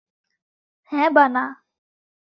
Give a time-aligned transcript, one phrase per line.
[0.91, 1.45] হ্যাঁ বা না?